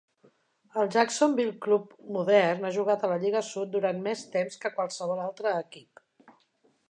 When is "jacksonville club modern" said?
0.93-2.65